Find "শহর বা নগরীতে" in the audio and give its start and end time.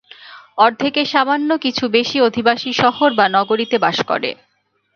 2.73-3.77